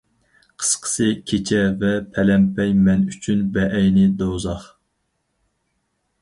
قىسقىسى، 0.61 1.09
كېچە 1.31 1.59
ۋە 1.83 1.91
پەلەمپەي 2.15 2.73
مەن 2.87 3.05
ئۈچۈن 3.11 3.45
بەئەينى 3.59 4.07
دوزاخ. 4.23 4.65